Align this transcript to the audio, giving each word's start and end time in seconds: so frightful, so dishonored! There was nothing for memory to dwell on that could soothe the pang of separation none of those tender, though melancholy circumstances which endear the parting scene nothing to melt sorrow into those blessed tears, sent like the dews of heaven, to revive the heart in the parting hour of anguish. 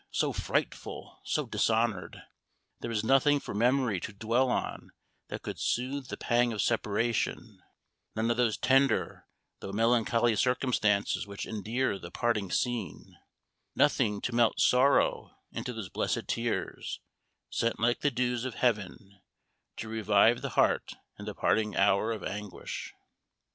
so 0.09 0.33
frightful, 0.33 1.21
so 1.23 1.45
dishonored! 1.45 2.23
There 2.79 2.89
was 2.89 3.03
nothing 3.03 3.39
for 3.39 3.53
memory 3.53 3.99
to 3.99 4.11
dwell 4.11 4.49
on 4.49 4.93
that 5.27 5.43
could 5.43 5.59
soothe 5.59 6.07
the 6.07 6.17
pang 6.17 6.51
of 6.51 6.59
separation 6.63 7.61
none 8.15 8.31
of 8.31 8.37
those 8.37 8.57
tender, 8.57 9.27
though 9.59 9.71
melancholy 9.71 10.35
circumstances 10.35 11.27
which 11.27 11.45
endear 11.45 11.99
the 11.99 12.09
parting 12.09 12.49
scene 12.49 13.15
nothing 13.75 14.21
to 14.21 14.33
melt 14.33 14.59
sorrow 14.59 15.35
into 15.51 15.71
those 15.71 15.89
blessed 15.89 16.27
tears, 16.27 16.99
sent 17.51 17.79
like 17.79 17.99
the 17.99 18.09
dews 18.09 18.43
of 18.43 18.55
heaven, 18.55 19.21
to 19.77 19.87
revive 19.87 20.41
the 20.41 20.49
heart 20.57 20.95
in 21.19 21.25
the 21.25 21.35
parting 21.35 21.77
hour 21.77 22.11
of 22.11 22.23
anguish. 22.23 22.91